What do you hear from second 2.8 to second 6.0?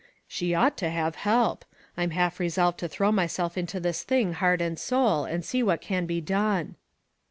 throw myself into this thing heart and soul, and see what